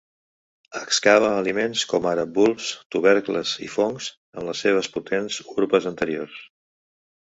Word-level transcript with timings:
Excava 0.79 1.29
aliments 1.41 1.83
com 1.91 2.07
ara 2.13 2.25
bulbs, 2.39 2.71
tubercles 2.97 3.55
i 3.69 3.71
fongs 3.77 4.11
amb 4.19 4.51
les 4.51 4.67
seves 4.69 4.93
potents 4.99 5.43
urpes 5.59 5.91
anteriors. 5.97 6.47